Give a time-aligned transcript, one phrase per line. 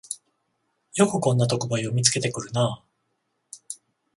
[0.95, 2.83] よくこんな特売を見つけてくるなあ